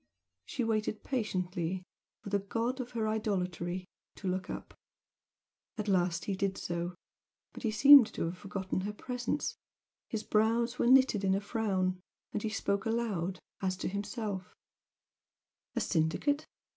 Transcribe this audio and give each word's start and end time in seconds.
She 0.47 0.63
waited 0.63 1.03
patiently 1.03 1.83
for 2.23 2.31
the 2.31 2.39
"god 2.39 2.79
of 2.79 2.93
her 2.93 3.07
idolatry" 3.07 3.85
to 4.15 4.27
look 4.27 4.49
up. 4.49 4.73
At 5.77 5.87
last 5.87 6.25
he 6.25 6.35
did 6.35 6.57
so. 6.57 6.95
But 7.53 7.61
he 7.61 7.69
seemed 7.69 8.11
to 8.15 8.25
have 8.25 8.37
forgotten 8.39 8.81
her 8.81 8.93
presence. 8.93 9.59
His 10.09 10.23
brows 10.23 10.79
were 10.79 10.87
knitted 10.87 11.23
in 11.23 11.35
a 11.35 11.39
frown, 11.39 11.99
and 12.33 12.41
he 12.41 12.49
spoke 12.49 12.87
aloud, 12.87 13.37
as 13.61 13.77
to 13.77 13.87
himself 13.87 14.55
"A 15.75 15.79
syndicate! 15.81 16.47